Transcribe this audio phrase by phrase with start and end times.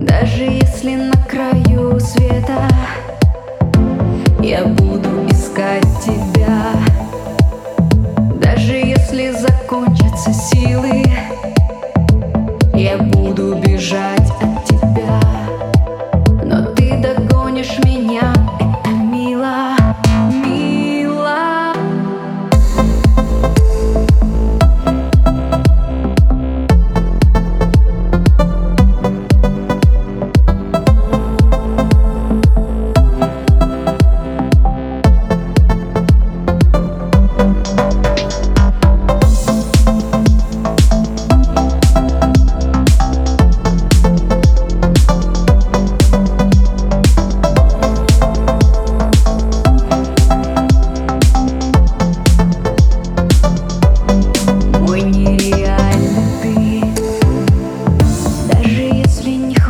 [0.00, 2.68] Даже если на краю света
[4.40, 6.71] Я буду искать тебя.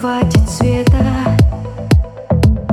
[0.00, 1.36] хватит света.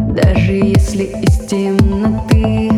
[0.09, 2.74] Даже если из темноты